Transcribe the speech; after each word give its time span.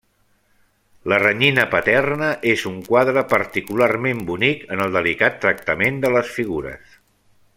La 1.11 1.19
renyina 1.23 1.65
paterna 1.73 2.29
és 2.53 2.63
un 2.71 2.79
quadre 2.87 3.25
particularment 3.35 4.25
bonic 4.31 4.67
en 4.77 4.83
el 4.87 4.99
delicat 4.99 5.41
tractament 5.45 6.05
de 6.07 6.13
les 6.17 6.37
figures. 6.41 6.99